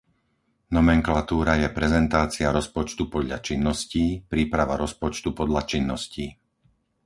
Nomenklatúra 0.77 1.53
je 1.63 1.69
prezentácia 1.79 2.47
rozpočtu 2.57 3.03
podľa 3.15 3.37
činností, 3.47 4.05
príprava 4.31 4.73
rozpočtu 4.83 5.29
podľa 5.39 5.61
činností. 5.71 6.25